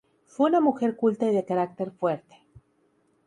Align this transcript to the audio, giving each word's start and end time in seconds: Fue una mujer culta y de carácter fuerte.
Fue 0.25 0.47
una 0.49 0.59
mujer 0.61 0.95
culta 0.95 1.27
y 1.27 1.31
de 1.31 1.45
carácter 1.45 1.91
fuerte. 1.91 2.43